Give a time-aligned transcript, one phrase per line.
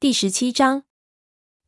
[0.00, 0.84] 第十七章，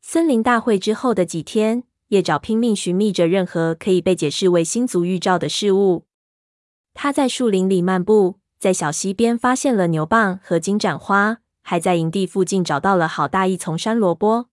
[0.01, 6.07] 森林大会之后的几天，叶爪拼命寻觅着任何可以被解释为星族预兆的事物。
[6.95, 14.47] 他在树林里漫步，在小溪边发现了牛蒡和金盏花，还在营地附近找到了好大一丛山萝卜。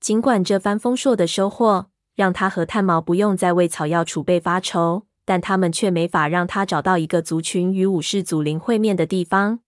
[0.00, 9.60] 尽管这番丰硕的收获让他和炭毛不用再为草药储备发愁，但他们却没法让他找到一个族群与武士祖灵会面的地方。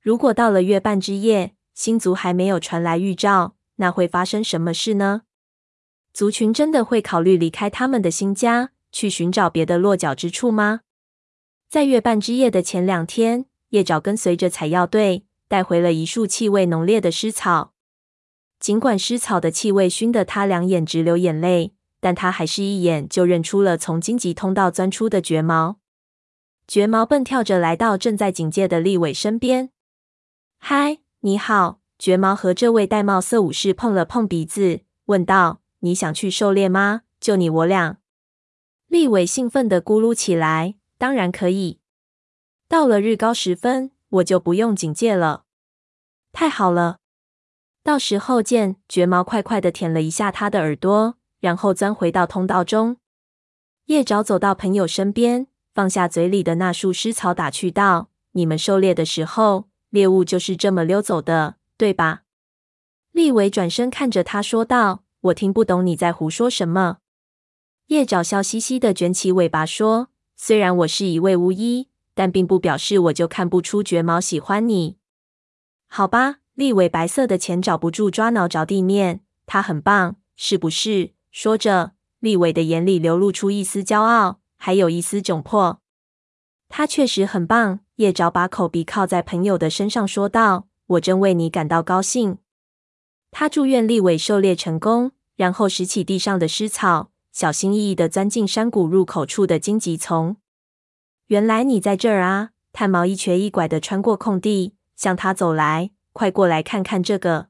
[0.00, 5.22] 如果到了月半之夜，星族还没有传来预兆，那会发生什么事呢？
[6.12, 10.80] 族群真的会考虑离开他们的新家，去寻找别的落脚之处吗？
[11.68, 17.72] 在月半之夜的前两天，叶爪跟随着采药队带回了一束气味浓烈的尸草。
[18.58, 25.78] 尽管尸草的气味熏得他两眼直流眼泪，但他还是一眼就认出了从荆棘通道钻出的绝毛。
[26.66, 29.70] 绝毛蹦跳着来到正在警戒的立伟身边。
[30.58, 37.02] “嗨，你好！”绝毛和这位玳瑁色武士碰了碰鼻子，问道：“你想去狩猎吗？
[37.20, 37.98] 就你我俩？”
[38.88, 40.76] 立伟兴奋的咕噜起来。
[40.96, 41.78] 当然可以。
[42.66, 45.44] 到了日高时分，我就不用警戒了。
[46.32, 46.98] 太好了，
[47.84, 48.76] 到时候见。
[48.88, 52.96] 绝毛快快的舔了一下他的耳朵，然后钻回到通道中。
[53.84, 62.22] 叶爪走到朋友身边，放下嘴里的那束尸草，打趣道：“你们狩猎的时候，猎物就是这么溜走的，对吧？”
[63.12, 66.98] 立伟转身看着他说道：“我听不懂你在胡说什么。”
[67.88, 70.08] 叶爪笑嘻嘻的卷起尾巴说。
[70.40, 74.96] 虽然我是一位巫医，但并不表示我就看不出绝毛喜欢你。
[75.88, 81.10] 好吧，立伟白色的钱找不住抓挠着地面，他很棒，是不是？
[81.32, 85.80] 说着，立伟的眼里流露出一丝骄傲，还有一丝窘迫。
[86.68, 87.80] 他确实很棒。
[87.98, 92.38] 叶爪把口鼻靠在朋友的身上说道：“我真为你感到高兴。”
[93.32, 97.10] 他祝愿立伟狩猎成功，然后拾起地上的尸草。
[97.32, 100.36] 小心翼翼地钻进山谷入口处的荆棘丛。
[101.26, 102.50] 原来你在这儿啊！
[102.72, 105.90] 炭毛一瘸一拐地穿过空地，向他走来。
[106.12, 107.48] 快过来看看这个！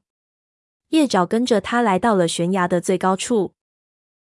[0.89, 3.53] 叶爪跟着他来到了悬崖的最高处。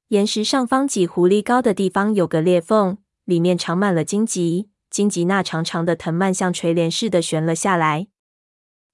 [0.07, 4.69] 岩石上方几狐狸高的地方有个裂缝，里面长满了荆棘。
[4.97, 8.07] 荆棘那长长的藤蔓像垂帘似的悬了下来。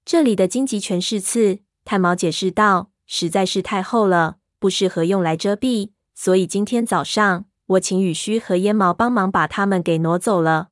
[0.04, 10.68] 这里的荆棘全是刺，炭毛解释道：“实在是太厚了，不适合用来遮蔽。”所以今天早上，我请羽须和烟毛帮忙把它们给挪走了。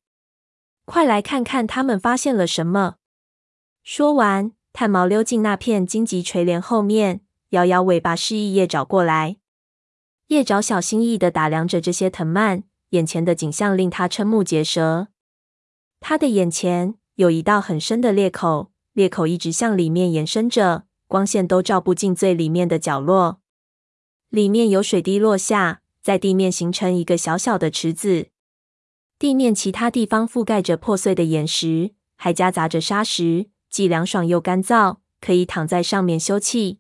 [0.85, 2.97] 快来看看他们发现了什么！
[3.83, 9.39] 说完，炭毛溜进那片荆棘垂帘后面，摇摇尾巴示意叶爪过来。
[10.27, 15.09] 叶爪小心翼翼地打量着这些藤蔓，眼前的景象令他瞠目结舌。
[16.03, 23.41] 他的眼前有一道很深的裂口，裂口一直向里面延伸着，光线都照不进最里面的角落。
[24.29, 28.31] 里面有水滴落下，在地面形成一个小小的池子。
[29.17, 36.79] 地面其他地方覆盖着破碎的岩石，还夹杂着沙石，既凉爽又干燥，可以躺在上面休憩。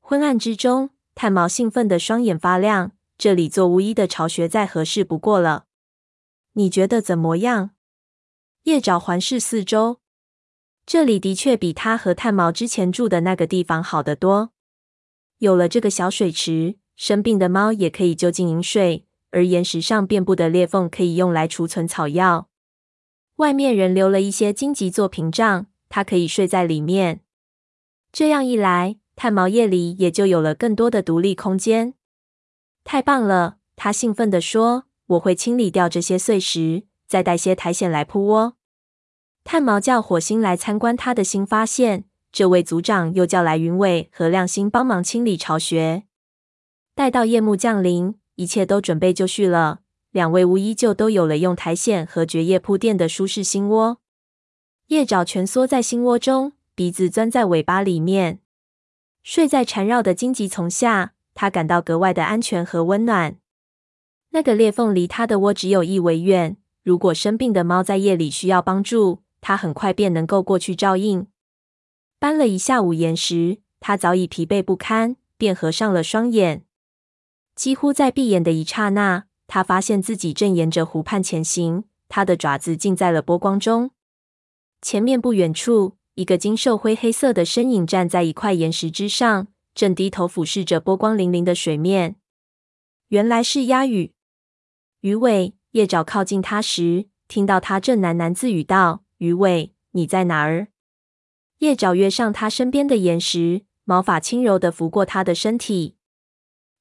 [0.00, 2.90] 昏暗之中，炭毛兴奋的双眼发亮。
[3.16, 5.66] 这里做巫医的巢穴再合适不过了。
[6.54, 7.70] 你觉得怎么样？
[8.64, 10.00] 叶爪环视四周，
[10.86, 14.52] 这里的确比他和炭毛之前住的那个地方好得多。
[15.36, 22.48] 有了这个小水池，生病的猫也可以就近饮水，而岩石上遍布的裂缝可以用来储存草药。
[23.36, 27.20] 外面人留了一些荆棘做屏障，它可以睡在里面。
[28.12, 31.92] 这样一来，炭毛夜里也就有了更多的独立空间。
[32.82, 33.58] 太棒了！
[33.76, 38.56] 他兴奋地说：“我会清理掉这些碎石，再带些苔藓来铺窝。”
[39.44, 42.06] 炭毛叫火星来参观他的新发现。
[42.32, 46.02] 这位族长又叫来云尾和亮星帮忙清理巢穴。
[46.92, 49.82] 待到夜幕降临，一切都准备就绪了。
[50.10, 54.00] 两位巫医就都有了用苔藓和蕨叶铺垫的舒适新窝。
[54.88, 58.40] 叶爪蜷缩在新窝中，鼻子钻在尾巴里面，
[59.22, 61.12] 睡在缠绕的荆棘丛下。
[61.34, 63.36] 他感到格外的安全和温暖。
[64.30, 66.56] 那个裂缝离他的窝只有一围远。
[66.84, 71.26] 如果生病的猫在夜里需要帮助，它很快便能够过去照应。
[72.18, 76.66] 搬了一下午岩石，它早已疲惫不堪，便合上了双眼。
[77.56, 83.90] 几乎在闭眼的一刹那，它发现自己正沿着湖畔前行，它的爪子浸在了波光中。
[84.82, 92.16] 前面不远处，一个精瘦灰黑色的身影站在一块岩石之上，正低头俯视着波光粼粼的水面。
[93.08, 94.12] 原来是鸭羽。
[95.00, 100.68] 鱼尾，叶爪靠近他时，听到他正喃喃自语道：“鱼尾，你在哪儿？”
[101.58, 105.96] 叶爪跃上他身边的岩石，毛发轻柔地拂过他的身体。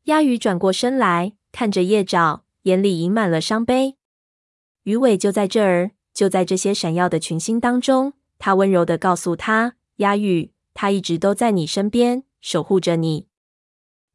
[0.03, 3.97] 鸭鱼转过身来，看着叶爪，眼里盈满了伤悲。
[4.83, 8.13] 鱼尾就在这儿，就在这些闪耀的群星当中。
[8.37, 13.27] 他温柔地告诉他：“鸭羽，他一直都在你身边，守护着你。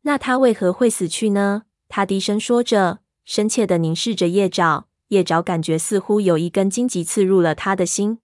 [0.02, 4.88] 那他为何会死去呢？”他低声说着，深切地凝视着叶爪。
[5.08, 8.20] 叶爪感觉似乎有一根荆棘刺入了他的心。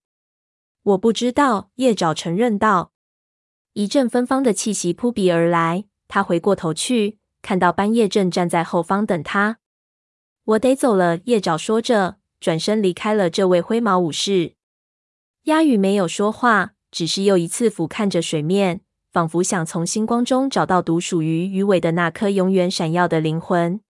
[0.83, 2.93] 我不知道，叶爪承认道。
[3.75, 9.59] 一阵芬芳的气息扑鼻而来，他回过头去，看到斑叶正站在后方等他。
[10.45, 14.55] 我得走了，叶爪说着，转身离开了这位灰毛武士。
[15.43, 18.81] 鸭羽没有说话，只是又一次俯瞰着水面，
[19.12, 23.81] 仿佛想从星光中找到独属于鱼尾的那颗永远闪耀的灵魂。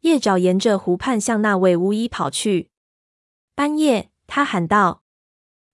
[0.00, 2.70] 叶爪沿着湖畔向那位巫医跑去。
[3.54, 5.02] 斑夜，他喊道。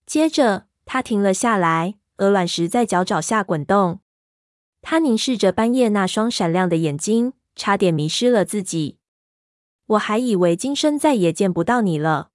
[0.07, 4.01] 接着，他停了下来，鹅卵石在脚爪下滚动。
[4.81, 8.99] 他凝视着斑夜那双闪亮的眼睛，差点迷失了自己。
[9.87, 12.31] 我还以为今生再也见不到你了。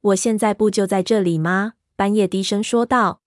[0.00, 1.74] 我现在不就在这里吗？
[1.96, 3.22] 斑夜低声说道。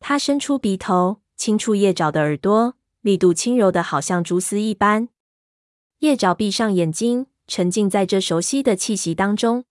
[0.00, 5.08] 他伸出鼻头，轻触叶爪的耳朵，力度轻柔的，好像蛛丝一般。
[6.02, 9.64] 叶爪闭上眼睛，沉浸在这熟悉的气息当中。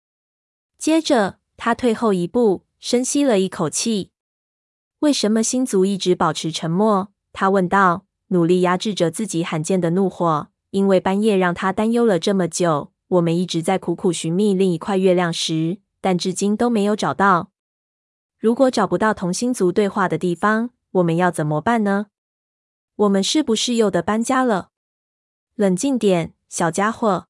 [0.78, 4.12] 接着，他退后一步，深吸了一口气。
[5.00, 7.10] 为什么星族一直保持沉默？
[7.34, 10.48] 他问道，努力压制着自己罕见的怒火。
[10.70, 12.94] 因为半夜让他担忧了这么久。
[13.10, 17.52] 我们一直在苦苦寻觅另一块月亮石，但至今都没有找到。
[18.40, 22.06] 如果找不到同星族对话的地方，我们要怎么办呢？
[22.96, 24.70] 我们是不是又得搬家了？
[25.62, 27.28] 冷静点，小家伙。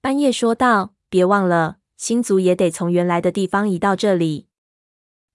[0.00, 0.94] 半夜说道。
[1.08, 4.48] 别忘了，星族也得从原来的地方移到这里。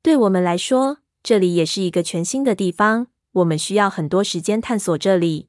[0.01, 3.07] 对我们来说，这里也是一个全新的地方。
[3.31, 5.47] 我们需要很多时间探索这里。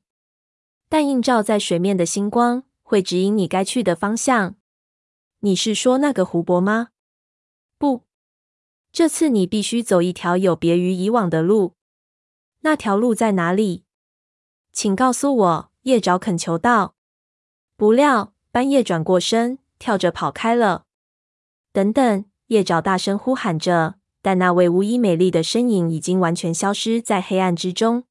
[0.88, 4.54] 但映照在水面的星光会指引你该去的方向。
[5.40, 6.90] 你是说那个湖泊吗？
[7.76, 8.04] 不。
[8.92, 11.74] 这次你必须走一条有别于以往的路。
[12.60, 13.82] 那条路在哪里？
[14.72, 15.71] 请告诉我。
[15.82, 16.94] 叶爪恳求道。
[17.76, 20.84] 不料，斑叶转过身，跳着跑开了。
[21.72, 22.24] 等等！
[22.48, 28.04] 叶爪大声呼喊着，但那位巫医美丽的身影已经完全消失在黑暗之中。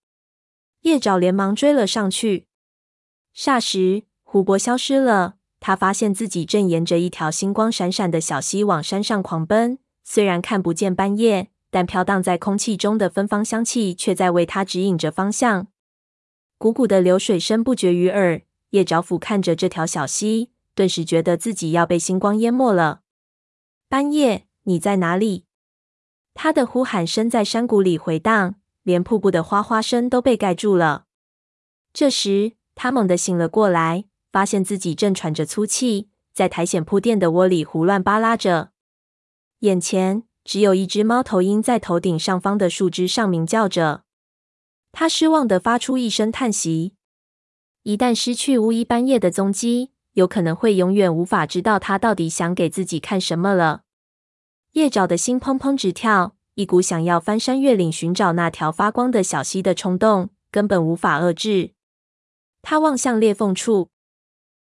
[0.82, 2.48] 叶爪连忙追了上去。
[3.36, 5.36] 霎时，湖泊消失了。
[5.60, 9.78] 他发现自己正沿着一条星光闪闪的小溪往山上狂奔。
[10.04, 15.68] 虽然看不见斑叶，但飘荡在空气中的芬芳香气却在为他指引着方向。
[16.62, 18.44] 汩汩的流水声不绝于耳。
[18.70, 23.02] 叶爪俯瞰着这条小溪，顿时觉得自己要被星光淹没了。
[23.90, 25.46] 半夜，你在哪里？
[26.34, 31.06] 他的呼喊声在山谷里回荡，连瀑布的哗哗声都被盖住了。
[31.92, 38.72] 这时，他猛地醒了过来，发现自己正喘着粗气，在苔藓铺垫的窝里胡乱扒拉着。
[39.60, 44.04] 眼前只有一只猫头鹰在头顶上方的树枝上鸣叫着。
[44.92, 46.94] 他失望地发出一声叹息。
[47.84, 53.84] 一旦失去巫医斑叶的踪迹，有可能会永远无法知道他到底想给自己看什么了。
[54.74, 61.74] 叶爪的心砰砰直跳，一股想要翻山越岭寻找那条发光的小溪的冲动，根本无法遏制。
[62.62, 63.90] 他望向裂缝处，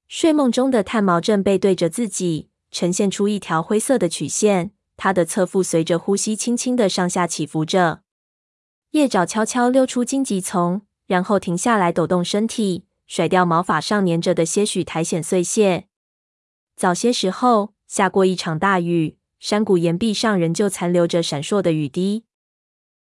[0.08, 4.72] 睡梦中的炭毛正背对着自己，呈现出一条灰色的曲线。
[4.96, 8.01] 他的侧腹随着呼吸轻轻的上下起伏着。
[8.91, 15.88] 叶爪悄悄溜出荆棘丛，然后停下来抖动身体，甩掉毛发上粘着的些许苔藓碎屑。
[16.75, 22.24] 早些时候下过一场大雨，山谷岩壁上仍旧残留着闪烁的雨滴。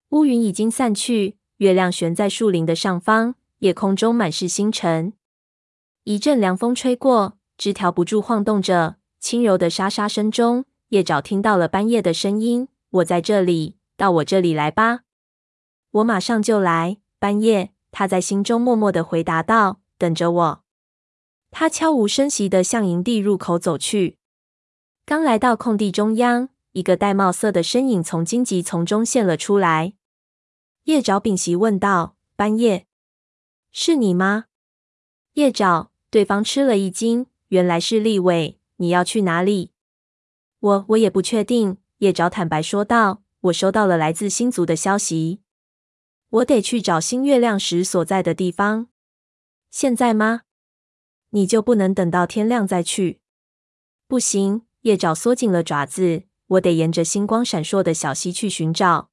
[0.09, 5.13] 乌云已经散去，月亮悬在树林的上方，夜空中满是星辰。
[6.03, 10.65] 一阵凉风吹过，枝条不住晃动着，轻柔的沙沙声中。
[10.89, 15.02] 叶爪听到了半夜的声音：“我在这里，到我这里来吧，
[15.93, 20.63] 我马上就来。”半夜，他在心中默默的回答道：“等着我。”
[21.51, 24.17] 他悄无声息的向营地入口走去。
[25.05, 29.93] 刚来到空地中央，一个玳瑁色的身影从荆棘丛中现了出来。
[30.85, 32.88] 叶爪屏息问道：“半夜，
[33.71, 34.45] 是你吗？”
[35.35, 39.71] 叶爪，对方吃了一惊，原来是力伟，你要去哪里？
[40.59, 43.21] 我我也不确定，叶爪坦白说道。
[43.41, 45.41] 我收到了来自星族的消息，
[46.33, 48.87] 我得去找新月亮石所在的地方。
[49.69, 50.41] 现在吗？
[51.29, 53.21] 你就不能等到天亮再去？
[54.07, 56.23] 不行，叶爪缩紧了爪子。
[56.47, 59.11] 我得沿着星光闪烁的小溪去寻找。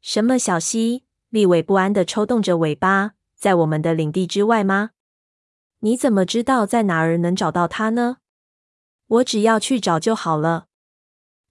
[0.00, 1.04] 什么小溪？
[1.28, 3.14] 立尾不安地抽动着尾巴。
[3.34, 4.90] 在我们的领地之外吗？
[5.80, 8.18] 你怎么知道在哪儿能找到它呢？
[9.06, 10.68] 我只要去找就好了。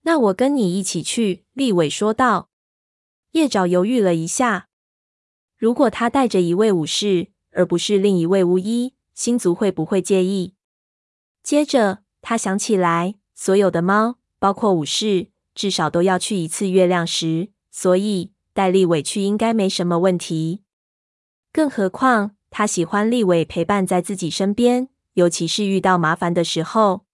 [0.04, 2.50] 那我跟你一起去。”立尾说道。
[3.32, 4.67] 叶爪犹豫了一下，
[5.58, 10.54] 如果他带着一位武士，而不是另一位巫医，星族会不会介意？
[11.42, 20.62] 接着他想起来，所有的猫，包括武士，至少都要去一次月亮石，所以带利尾去应该没什么问题。
[21.52, 27.06] 更何况，他喜欢利伟陪伴在自己身边，尤其是遇到麻烦的时候。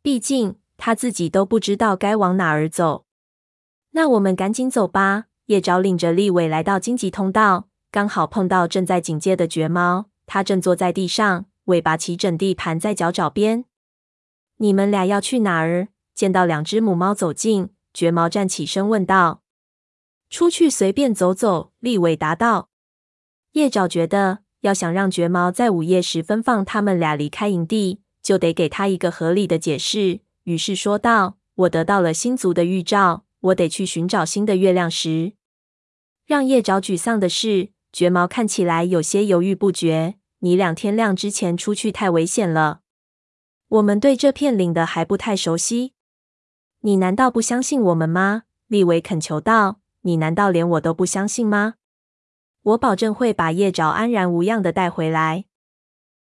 [0.00, 3.04] 毕竟他自己都不知道该往哪儿走。
[3.90, 5.26] 那我们赶紧走吧。
[5.48, 10.10] 叶爪领着立伟来到荆棘通道，刚好碰到正在警戒的绝猫。
[10.26, 13.64] 它正坐在地上，尾巴齐整地盘在脚爪边。
[14.58, 15.88] 你们俩要去哪儿？
[16.14, 19.42] 见到两只母猫走近，绝猫站起身问道
[20.28, 22.68] ：“出去随便走走。”立伟答道。
[23.52, 30.20] 叶爪觉得，要想让绝猫在午夜时分放他们俩离开营地，就得给他一个合理的解释。
[30.42, 35.32] 于是说道：“我得到了星族的预兆，我得去寻找新的月亮石。”
[36.28, 40.16] 让叶爪沮丧的是，绝毛看起来有些犹豫不决。
[40.40, 42.80] 你两天亮之前出去太危险了，
[43.68, 45.94] 我们对这片领的还不太熟悉。
[46.80, 48.42] 你难道不相信我们吗？
[48.66, 49.80] 利维恳求道。
[50.02, 51.76] 你难道连我都不相信吗？
[52.62, 55.46] 我保证会把叶爪安然无恙的带回来。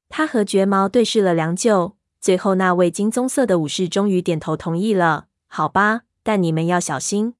[0.08, 5.28] 他和绝毛对视了良久，最后那位金棕色的武士终于点头同意了。
[5.46, 7.34] 好吧，但你们要小心。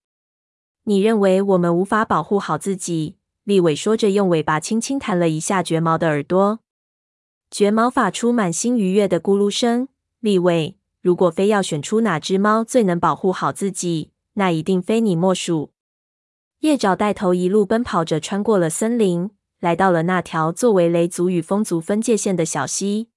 [0.85, 3.17] 你认为我们无法保护好自己？
[3.45, 6.59] 利尾说着，用尾巴轻轻弹了一下绝毛的耳朵。
[7.51, 9.89] 绝毛发出满心愉悦的咕噜声。
[10.19, 15.71] 利尾，如果非要选出哪只猫最能保护好自己，那一定非你莫属。
[16.61, 23.09] 叶爪带头一路奔跑着，穿过了森林，来到了那条作为雷族与风族分界线的小溪。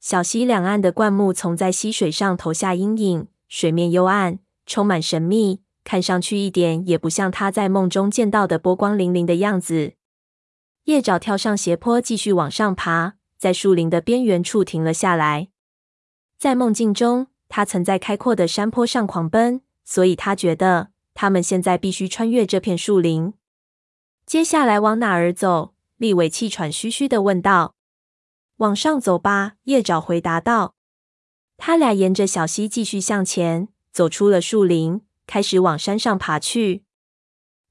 [0.00, 9.92] 小溪两岸的灌木丛在溪水上投下阴影，水面幽暗，充满神秘，看上去一点也不像他在梦中见到的波光粼粼的样子。
[10.84, 15.48] 叶爪跳上斜坡，继续往上爬，在树林的边缘处停了下来。
[16.36, 20.88] 在梦境中，他曾在开阔的山坡上狂奔，所以他觉得。
[21.16, 23.34] 他们现在必须穿越这片树林。
[24.26, 25.72] 接下来往哪儿走？
[25.96, 27.76] 利伟气喘吁吁地问道。
[28.58, 30.74] “往上走吧。”叶爪回答道。
[31.56, 36.84] 他俩沿着小溪继续向前，走出了树林，开始往山上爬去。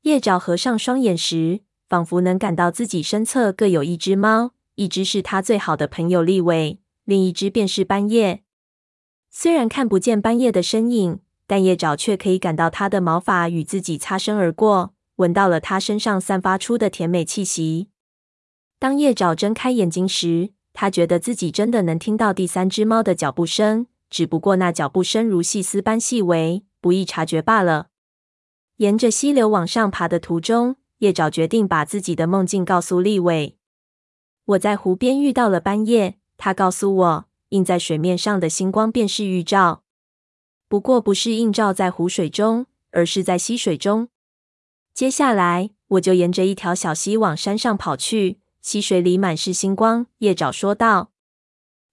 [0.02, 8.44] 叶爪合上双眼时，仿佛能感到自己身侧各有一只猫，一只是他最好的朋友利伟，另一只便是斑叶。
[9.30, 11.20] 虽然看不见斑叶的身影。
[11.46, 17.90] 但叶爪却可以感到它的毛发与自己擦身而过，闻到了它身上散发出的甜美气息。
[18.80, 27.88] 当叶爪睁开眼睛时，他觉得自己真的能听到第三只猫的脚步声，只不过那脚步声如细丝般细微，不易察觉罢了。
[28.76, 33.58] 沿着溪流往上爬的途中，叶爪决定把自己的梦境告诉立伟。
[34.44, 39.84] 我在湖边遇到了斑叶，他告诉我，映在水面上的星光便是预兆。
[40.68, 44.10] 不过不是映照在湖水中，而是在溪水中。
[44.94, 48.42] 接下来，我就沿着一条小溪往山上跑去。
[48.62, 50.08] 溪水里满是星光。
[50.18, 51.12] 叶爪说道：“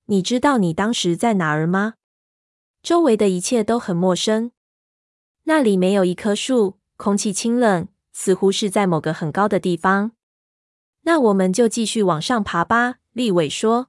[0.06, 1.94] 你知道你当时在哪儿吗？
[2.82, 4.50] 周围的一切都很陌生。
[5.50, 10.12] 那里没有一棵树，空气清冷，似乎是在某个很高的地方。
[11.02, 13.88] 那我们就继续往上爬吧。”利尾说。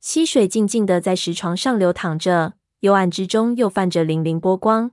[0.00, 2.52] 溪水静静地在石床上流淌着。
[2.80, 4.90] 幽暗之中又泛着粼粼波光，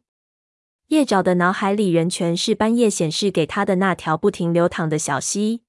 [0.87, 5.63] 叶爪的脑海里仍全是半夜显示给他的那条不停流淌的小溪。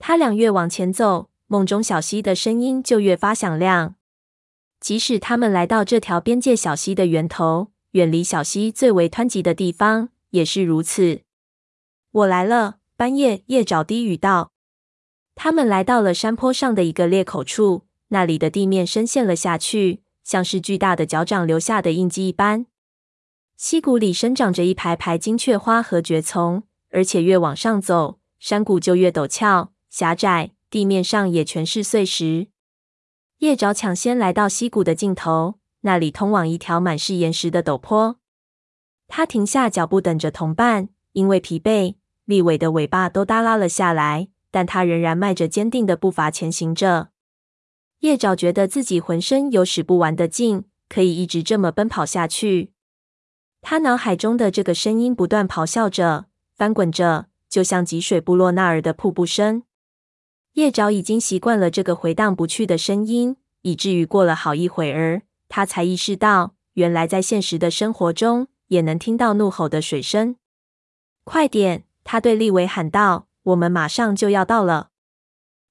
[0.00, 3.94] 他俩越往前走，梦中小溪的声音就越发响亮。
[4.80, 11.22] 即使他们来到这条边界小溪的源头，远离小溪最为湍急的地方，也是如此。
[12.10, 14.52] 我来了，半夜夜爪低语道。
[15.34, 20.02] 他们来到了山坡上的一个裂口处，那里的地面深陷了下去。
[20.22, 22.66] 像是巨大的脚掌留下的印记一般。
[23.56, 32.48] 溪谷里生长着一排排金雀花和蕨丛，而且越往上走，山谷就越陡峭狭窄，地面上也全是碎石。
[33.38, 38.16] 叶爪抢先来到溪谷的尽头，那里通往一条满是岩石的陡坡。
[39.08, 40.88] 他停下脚步，等着同伴。
[41.12, 47.08] 因为疲惫，利尾的尾巴都耷拉了下来，但他仍然迈着坚定的步伐前行着。
[47.98, 52.72] 叶爪觉得自己浑身有使不完的劲，可以一直这么奔跑下去。
[53.60, 59.64] 他脑海中的这个声音不断咆哮着，翻滚着，就像积水部落那儿的瀑布声。
[60.52, 70.36] 叶爪已经习惯了这个回荡不去的声音，以至于过了好一会儿，他才意识到，原来在现实的生活中也能听到怒吼的水声。
[71.24, 71.84] 快点！
[72.04, 74.90] 他对利维喊道：“我们马上就要到了。”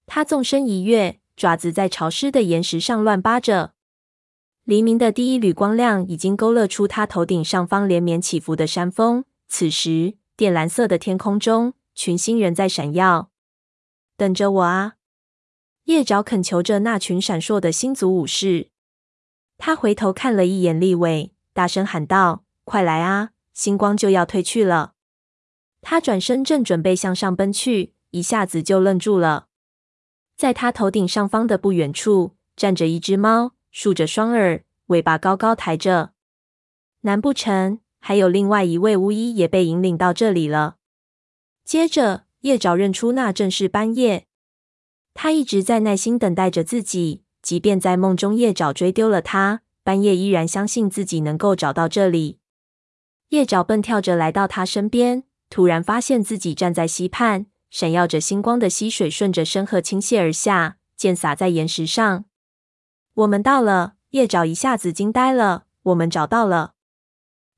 [0.05, 3.73] 他纵身一跃，爪子在潮湿的岩石上乱扒着。
[4.65, 9.23] 黎明的第一缕光亮已经勾勒出他头顶上方连绵起伏的山峰。
[9.47, 13.31] 此时，靛蓝色的天空中，群星仍在闪耀。
[14.17, 14.95] 等着我啊！
[15.85, 18.69] 叶爪恳求着那群闪烁的星族武士。
[19.59, 23.31] 他回头看了一眼立伟，大声喊道：“快来啊！
[23.53, 24.93] 星光就要褪去了。”
[25.81, 29.47] 他转身正准备向上奔去，一下子就愣住了。
[30.37, 36.13] 在他头顶上方的不远处，站着一只猫，竖着双耳，尾巴高高抬着。
[37.01, 40.77] 难不成还有另外一位巫医也被引领到这里了？
[41.65, 44.25] 接着，叶爪认出那正是斑叶。
[45.13, 52.39] 他一直在耐心等待着自己，即便在梦中叶爪追丢了他，斑夜依然相信自己能够找到这里。
[53.29, 55.23] 叶爪蹦跳着来到他身边。
[55.51, 62.25] 突然发现自己站在溪畔，闪耀着星光的溪水顺着深壑倾泻而下，溅洒在岩石上。
[63.15, 65.65] 我们到了，叶爪一下子惊呆了。
[65.81, 66.73] 我们找到了，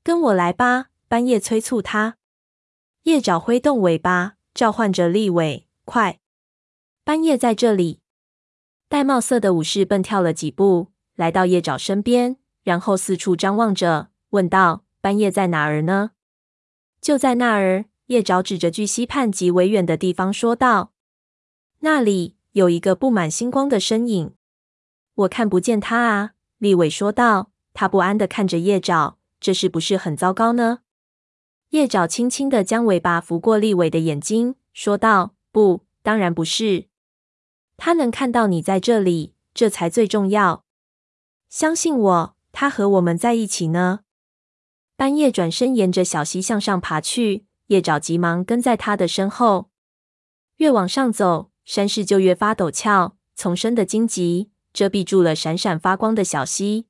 [0.02, 2.16] 跟我来吧，斑夜催促他。
[3.02, 6.20] 叶爪挥动尾巴，召唤着利尾，快！
[7.04, 8.01] 斑夜在这里。
[8.92, 16.10] 玳瑁色的武士蹦跳了几步，来到叶爪身边，然后四处张望着，问道：“半夜在哪儿呢？”
[17.00, 20.92] 就在那儿，叶爪指着距溪畔极为远的地方说道
[21.80, 24.34] ：“那里有一个布满星光的身影，
[25.14, 27.48] 我看不见他啊。”利伟说道。
[27.72, 30.80] 他不安地看着叶爪，这是不是很糟糕呢？
[31.70, 36.88] 叶爪轻轻地将尾巴拂过利伟的眼睛，说道：“不，当然不是。
[37.84, 40.64] 他能看到你在这里，这才最重要。
[41.48, 44.02] 相信我，他和我们在一起呢。”
[44.94, 49.68] 斑叶转身沿着小溪向上爬去，叶爪急忙跟在他的身后。
[50.58, 56.86] 越往上走，山势就越发陡峭，丛生的荆棘遮蔽住了闪闪发光的小溪。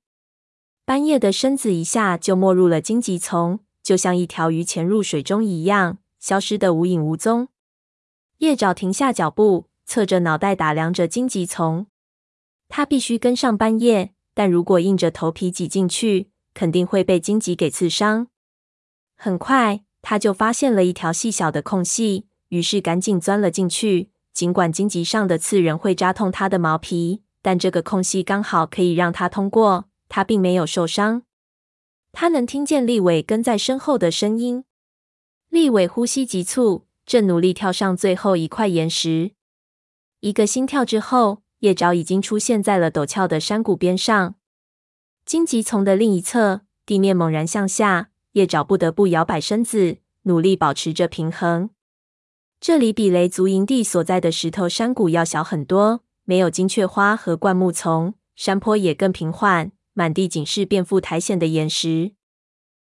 [0.85, 7.49] 斑叶的身子一下就没入了荆棘丛，就像一条鱼潜入水中一样，消失得无影无踪。
[8.41, 11.87] 叶爪停下脚步，侧着脑袋打量着荆棘丛。
[12.69, 18.29] 他必须跟上半夜，但如果硬着头皮挤进去，肯定会被荆棘给刺伤。
[19.17, 24.11] 很快，他就发现了一条细小的空隙，于是赶紧钻了进去。
[24.33, 29.91] 尽管荆棘上的刺仍会扎痛他的毛皮，但这个空隙刚好可以让他通过。
[30.09, 31.23] 他并没有受伤。
[32.13, 34.65] 他能听见立伟跟在身后的声音。
[35.49, 39.33] 立伟呼吸急促，正努力跳上最后一块岩石。
[40.23, 44.37] 一个心跳之后，叶爪已经出现在了陡峭的山谷边上。
[45.27, 51.71] 荆棘丛的另一侧，地面猛然向下，叶爪不得不摇摆身子，努力保持着平衡。
[52.61, 62.13] 这里比雷族营地所在的石头山谷要小很多，没有金雀花和灌木丛，山坡也更平缓，满地尽是遍布苔藓的岩石。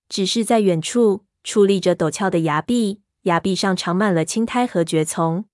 [0.09, 5.45] 只是在远处，矗立着陡峭的崖壁，崖壁上长满了青苔和蕨丛，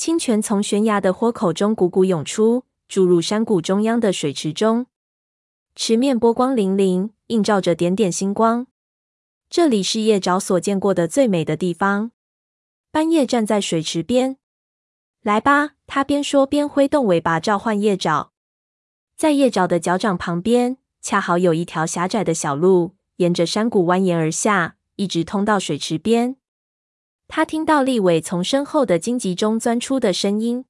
[0.00, 4.86] 清泉从悬崖的豁口中汩汩涌出，注入山谷中央的水池中。
[5.74, 8.66] 池面波光粼粼，映照着点点星光。
[9.50, 12.12] 这里是叶爪所见过的最美的地方。
[12.90, 14.38] 斑叶站在水池边，
[15.20, 18.32] 来吧，他边说边挥动尾巴召唤叶爪。
[19.18, 26.36] 在叶爪的脚掌旁边，恰好有一条狭窄的小路，沿着山谷蜿蜒而下，一直通到水池边。
[27.30, 30.64] 他听到利伟从身后的荆棘中钻出的声音。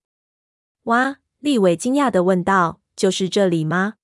[0.84, 1.16] 哇！
[1.38, 3.94] 利伟惊讶的问道：“就是这里吗？”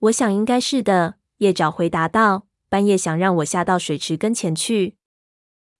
[0.00, 2.46] 我想应该是的，叶爪回答道。
[2.70, 4.96] 半夜想让我下到水池跟前去，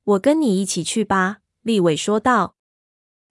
[0.04, 1.38] 我跟你一起去吧。
[1.62, 2.54] 利伟说道。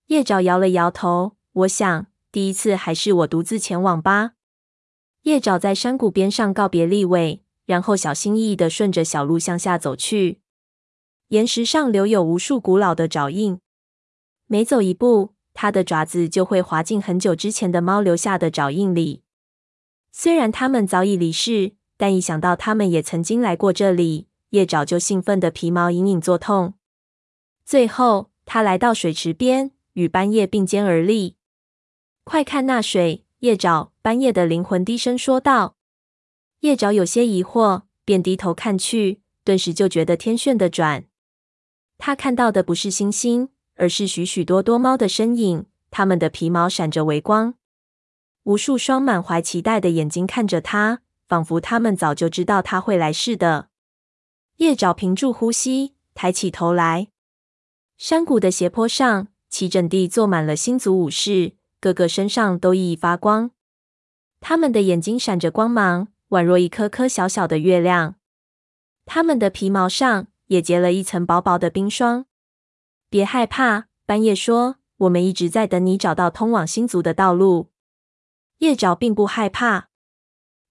[0.08, 1.38] 叶爪摇了摇头。
[1.54, 4.32] 我想第一次还是我独自前往吧。
[5.22, 10.42] 叶爪在山谷边上告别利伟，然后小心翼翼的顺着小路向下走去。
[11.30, 13.60] 岩石上留有无数古老的爪印，
[14.46, 19.24] 每走一步，它的爪子就会滑进很久之前的猫留下的爪印里。
[20.12, 26.76] 虽然他们早已离世，但一想到他们也曾经来过这里，叶爪就兴奋的皮毛隐隐作痛。
[27.66, 31.38] 最后，他来到水池边，与斑叶并肩而立。
[32.24, 33.26] 快看那水！
[33.40, 35.76] 叶爪，斑叶的灵魂低声说道。
[36.60, 41.06] 叶爪有些疑惑，便低头看去，顿时就觉得天旋地转。
[41.98, 47.56] 他看到的不是星星，而是许许多多猫的身影，它们的皮毛闪着微光。
[48.44, 53.70] 无数双满怀期待的眼睛看着他，仿佛他们早就知道他会来似的。
[54.58, 57.08] 叶爪屏住呼吸，抬起头来。
[57.98, 63.52] 山谷的斜坡上，齐整地坐满了星族武士，个个身上都熠熠发光。
[64.40, 68.16] 他们的眼睛闪着光芒，宛若一颗颗小小的月亮。
[69.06, 72.26] 他们的皮毛上也结了一层薄薄的冰霜。
[73.10, 77.70] 别害怕，斑叶说：“我们一直在等你找到通往星族的道路。”
[78.60, 79.90] 叶爪并不害怕。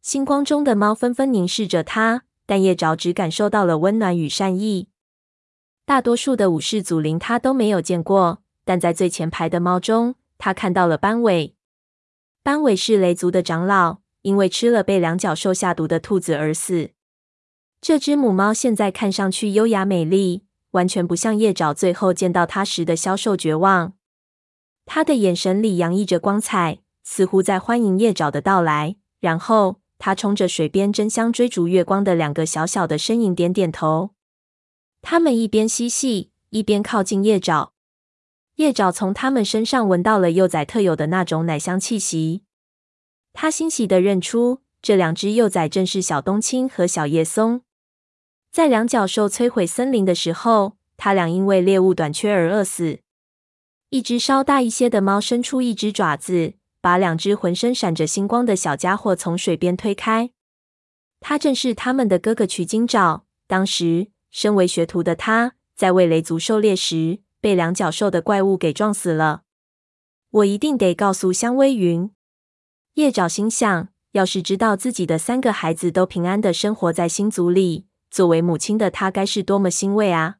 [0.01, 4.89] 星光中的猫纷纷凝视着他，但叶爪只感受到了温暖与善意。
[5.85, 11.55] 大多数的武士祖灵他都没有见过，但在最前排的猫中，他看到了斑尾。
[12.43, 16.94] 斑尾是雷族的长老，因为吃了被两角兽下毒的兔子而死。
[17.87, 23.93] 这只母猫现在看上去优雅美丽，完全不像叶爪最后见到它时的消瘦绝望。
[24.87, 28.97] 它的眼神里洋溢着光彩，似乎在欢迎叶爪的到来。
[29.21, 34.13] 然后，它冲着水边争相追逐月光的两个小小的身影点点头。
[35.03, 37.75] 他们一边嬉戏，一边靠近叶爪。
[38.55, 42.45] 叶爪从他们身上闻到了幼崽特有的那种奶香气息，
[43.35, 47.61] 他欣喜地认出这两只幼崽正是小冬青和小叶松。
[48.55, 53.01] 在两角兽摧毁森林的时候，他俩因为猎物短缺而饿死。
[53.91, 60.31] 一只稍大一些的猫伸出一只爪子，把两只浑身闪着星光的小家伙从水边推开。
[61.19, 63.25] 他正是他们的哥哥取经爪。
[63.49, 69.43] 当时，身为学徒的他，在为雷族狩猎时，被两角兽的怪物给撞死了。
[70.31, 72.09] 我一定得告诉香微云。
[72.95, 77.87] 叶爪心想，要是知道自己的三个孩子都平安的生活在星族里。
[78.15, 80.37] 作为母亲的她，该是多么欣慰啊！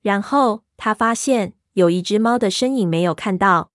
[0.00, 3.72] 然后她发现有一只猫的身影没有看到，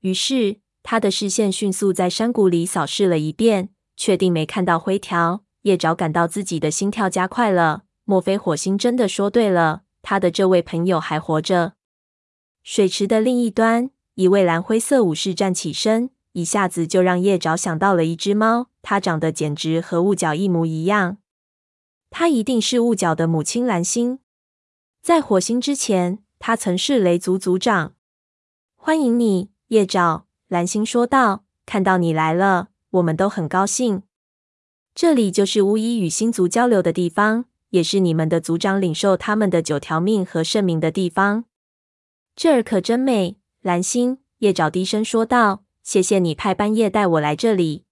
[0.00, 5.44] 于是她的视线迅速在山谷里扫视了一遍，确定没看到灰条。
[5.62, 7.84] 叶爪感到自己的心跳加快了。
[8.02, 9.82] 莫非火星真的说对了？
[10.02, 11.74] 他的这位朋友还活着？
[12.64, 21.18] 水池的另一端，一位蓝灰色武士站起身，一下子就让叶爪想到了一只猫，它长得简直和雾角一模一样。
[22.16, 24.20] 她一定是雾角的母亲蓝星。
[25.02, 27.96] 在火星之前，她曾是雷族族长。
[28.76, 30.24] 欢迎你，叶爪。
[30.46, 34.04] 蓝星说道：“看到你来了，我们都很高兴。
[34.94, 41.46] 这里就是巫医与星族交流的地方，也是你们的族长领受他们的九条命和圣名的地方。
[42.36, 47.82] 这儿可真美。”蓝星，叶爪低声说道：“谢谢你派半夜带我来这里。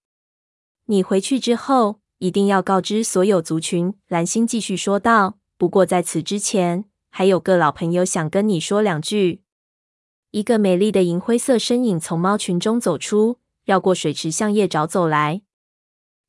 [0.85, 3.93] 你回去之后。”一定要告知所有族群。
[4.07, 5.39] 蓝星继续说道。
[5.57, 9.41] 不过在此之前，还有个老朋友想跟你说两句。
[10.31, 15.41] 一个美丽的银灰色身影从猫群中走出，绕过水池向叶爪走来。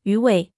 [0.03, 0.51] 鱼尾，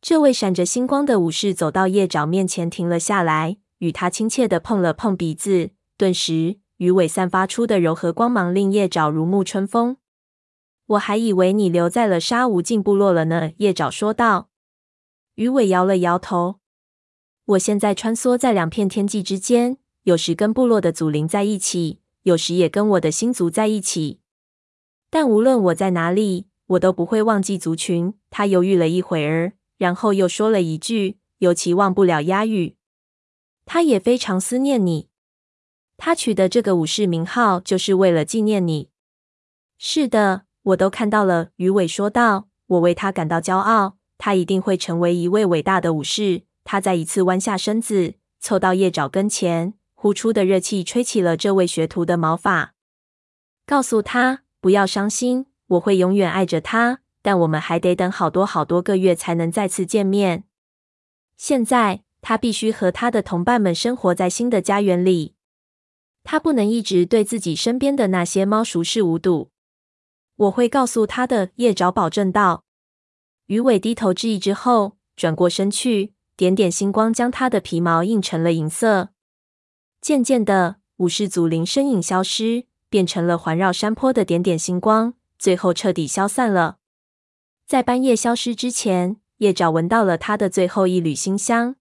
[0.00, 5.72] 这位闪着星光的武士走到叶爪面前，停了下来，与他亲切地碰了碰鼻子。
[5.98, 9.98] 顿时，鱼尾散发出的柔和光芒令叶爪如沐春风。
[10.86, 14.50] 我还以为你留在了沙无尽部落了呢，叶爪说道。
[15.34, 16.60] 鱼尾摇了摇头。
[17.44, 24.20] 我现在穿梭在两片天际之间，有时跟部落的祖灵在一起，有时也跟我的星族在一起。
[25.10, 28.14] 但无论我在哪里，我都不会忘记族群。
[28.30, 32.76] 他犹豫了一会儿，然后又说了一句：“尤其忘不了鸦羽。”
[33.66, 35.08] 他也非常思念你。
[35.96, 38.90] 他取的这个武士名号就是为了纪念你。
[39.78, 40.45] 是的。
[40.66, 42.48] 我都看到了，鱼尾说道。
[42.66, 46.42] 我为他感到骄傲，他一定会成为一位伟大的武士。
[46.64, 52.74] 他再一次弯下身子，凑到叶爪跟前，呼出的热气吹起了这位学徒的毛发。
[53.64, 56.98] 告诉他不要伤心，我会永远爱着他。
[57.22, 60.44] 但我们还得等好多好多个月才能再次见面。
[61.36, 65.34] 现在他必须和他的同伴们生活在新的家园里。
[66.24, 69.50] 他不能一直对自己身边的那些猫熟视无睹。
[70.36, 72.64] 我会告诉他的，叶爪保证道。
[73.46, 79.10] 鱼尾低头致意之后，转过身去，点点星光将他的皮毛映成了银色。
[80.00, 86.78] 渐渐的，武士祖灵身影消失，变成了环绕山坡的点点星光，最后彻底消散了。
[87.66, 91.76] 在半夜消失之前，叶爪闻到了他的最后一缕馨香。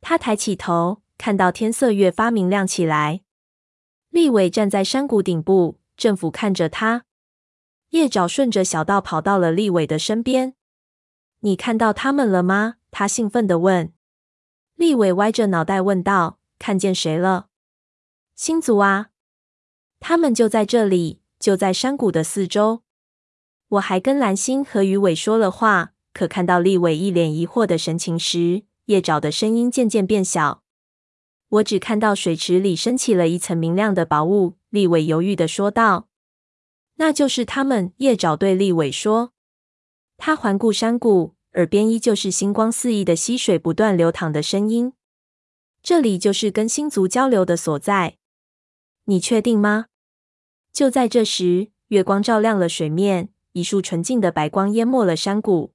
[0.00, 3.22] 他抬起头，看到天色越发明亮起来。
[4.10, 7.04] 立伟站在山谷顶部，正俯瞰着他。
[7.92, 10.54] 叶爪顺着小道跑到了立伟的身边。
[11.40, 13.92] “你看到他们了吗？”他兴奋地问。
[14.76, 17.48] 立伟歪着脑袋问道：“看见谁了？
[18.34, 19.10] 星族啊，
[20.00, 22.82] 他们就在这里，就在山谷的四周。
[23.68, 30.62] 我还跟蓝星和鱼尾说了话，可看到利伟一脸疑惑的神情时，叶爪的声音渐渐变小。
[31.48, 34.54] 我只看到水池里升起了一层明亮的薄雾。
[34.70, 36.08] 利伟犹豫地说道
[36.96, 39.32] ：“那就是他们。”叶爪对立伟说。
[40.16, 44.92] 他环顾山谷，耳边依旧是星光四溢的溪水不断流淌的声音。
[45.82, 48.18] 这里就是跟星族交流的所在。
[49.06, 49.86] 你确定吗？
[50.72, 53.30] 就在这时，月光照亮了水面。
[53.54, 55.74] 一束纯净的白光淹没了山谷。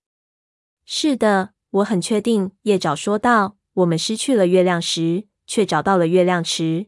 [0.83, 2.51] 是的，我很确定。
[2.63, 6.87] 叶爪说道：“我们失去了月亮石，却找到了月亮池。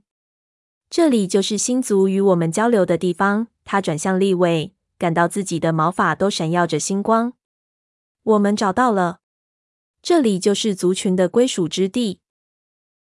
[0.90, 7.34] 这里就是星族与我们交流的地方。”他转向立位，感到自己的毛发都闪耀着星光。
[8.24, 9.20] 我们找到了，
[10.02, 12.20] 这里就是族群的归属之地。